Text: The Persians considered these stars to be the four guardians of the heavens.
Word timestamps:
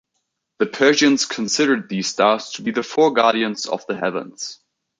The 0.57 0.65
Persians 0.65 1.27
considered 1.27 1.87
these 1.87 2.07
stars 2.09 2.49
to 2.53 2.63
be 2.63 2.71
the 2.71 2.81
four 2.81 3.13
guardians 3.13 3.67
of 3.67 3.85
the 3.85 3.95
heavens. 3.95 4.59